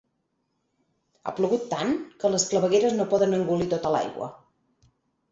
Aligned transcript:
Ha 1.25 1.33
plogut 1.39 1.67
tant, 1.73 1.91
que 2.23 2.31
les 2.35 2.45
clavegueres 2.53 2.95
no 3.01 3.05
poden 3.11 3.35
engolir 3.41 3.67
tota 3.75 3.93
l'aigua. 3.97 4.31